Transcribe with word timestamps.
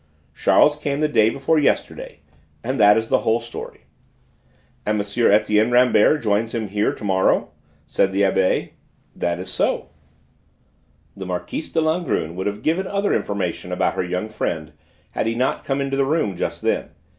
Charles 0.33 0.75
came 0.77 0.99
the 0.99 1.07
day 1.07 1.29
before 1.29 1.59
yesterday, 1.59 2.21
and 2.63 2.79
that 2.79 2.97
is 2.97 3.09
the 3.09 3.19
whole 3.19 3.39
story." 3.39 3.81
"And 4.83 4.99
M. 4.99 5.31
Etienne 5.31 5.69
Rambert 5.69 6.23
joins 6.23 6.55
him 6.55 6.69
here 6.69 6.91
to 6.91 7.03
morrow?" 7.03 7.51
said 7.85 8.11
the 8.11 8.23
Abbé. 8.23 8.71
"That 9.15 9.37
is 9.37 9.51
so 9.53 9.89
"The 11.15 11.27
Marquise 11.27 11.71
de 11.71 11.81
Langrune 11.81 12.33
would 12.35 12.47
have 12.47 12.63
given 12.63 12.87
other 12.87 13.13
information 13.13 13.71
about 13.71 13.93
her 13.93 14.03
young 14.03 14.27
friend 14.27 14.71
had 15.11 15.27
he 15.27 15.35
not 15.35 15.63
come 15.65 15.79
into 15.79 15.97
the 15.97 16.03
room 16.05 16.35
just 16.35 16.63
then. 16.63 16.89